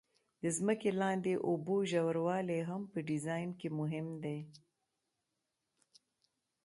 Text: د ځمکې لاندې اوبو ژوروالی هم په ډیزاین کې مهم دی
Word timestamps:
د 0.41 0.43
ځمکې 0.57 0.89
لاندې 1.01 1.33
اوبو 1.47 1.75
ژوروالی 1.91 2.59
هم 2.69 2.81
په 2.91 2.99
ډیزاین 3.09 3.49
کې 3.59 3.67
مهم 3.79 4.07
دی 4.23 4.39